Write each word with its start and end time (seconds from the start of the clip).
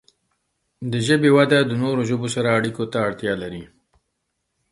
د 0.91 0.93
ژبې 1.07 1.29
وده 1.37 1.59
د 1.65 1.71
نورو 1.83 2.01
ژبو 2.09 2.27
سره 2.35 2.55
اړیکو 2.57 2.83
ته 2.91 2.97
اړتیا 3.07 3.33
لري. 3.43 3.63